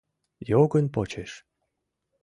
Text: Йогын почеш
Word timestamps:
Йогын 0.51 0.85
почеш 0.93 1.31